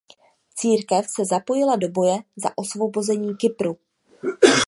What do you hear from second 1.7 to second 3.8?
do boje za osvobození Kypru.